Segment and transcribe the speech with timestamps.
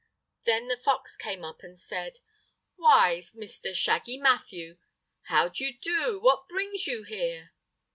[0.45, 2.21] Then the fox came up and said:
[2.75, 3.75] "Why, Mr.
[3.75, 4.79] Shaggy Matthew!
[5.27, 6.19] How d'ye do?
[6.19, 7.53] What brings you here?"